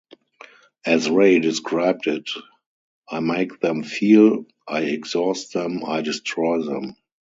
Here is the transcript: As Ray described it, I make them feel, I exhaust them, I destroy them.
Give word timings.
As 0.83 1.11
Ray 1.11 1.37
described 1.37 2.07
it, 2.07 2.27
I 3.07 3.19
make 3.19 3.59
them 3.59 3.83
feel, 3.83 4.47
I 4.67 4.79
exhaust 4.85 5.53
them, 5.53 5.85
I 5.85 6.01
destroy 6.01 6.63
them. 6.63 6.95